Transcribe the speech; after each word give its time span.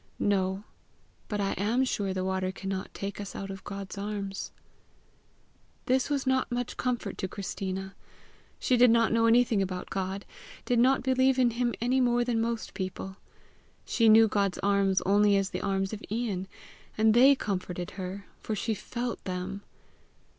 "No; 0.17 0.63
but 1.27 1.39
I 1.39 1.51
am 1.59 1.83
sure 1.83 2.11
the 2.11 2.25
water 2.25 2.51
cannot 2.51 2.91
take 2.91 3.21
us 3.21 3.35
out 3.35 3.51
of 3.51 3.63
God's 3.63 3.99
arms." 3.99 4.51
This 5.85 6.09
was 6.09 6.25
not 6.25 6.51
much 6.51 6.75
comfort 6.75 7.19
to 7.19 7.27
Christina. 7.27 7.93
She 8.57 8.77
did 8.77 8.89
not 8.89 9.13
know 9.13 9.27
anything 9.27 9.61
about 9.61 9.91
God 9.91 10.25
did 10.65 10.79
not 10.79 11.03
believe 11.03 11.37
in 11.37 11.51
him 11.51 11.75
any 11.79 12.01
more 12.01 12.23
than 12.23 12.41
most 12.41 12.73
people. 12.73 13.17
She 13.85 14.09
knew 14.09 14.27
God's 14.27 14.57
arms 14.63 15.03
only 15.05 15.37
as 15.37 15.51
the 15.51 15.61
arms 15.61 15.93
of 15.93 16.01
Ian 16.09 16.47
and 16.97 17.13
THEY 17.13 17.35
comforted 17.35 17.91
her, 17.91 18.25
for 18.39 18.55
she 18.55 18.73
FELT 18.73 19.23
them! 19.25 19.61